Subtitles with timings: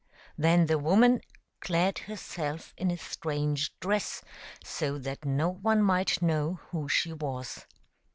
[0.35, 1.21] Then the woman
[1.59, 4.23] clad herself in a strange dress,
[4.63, 7.67] so that no one might know who she was.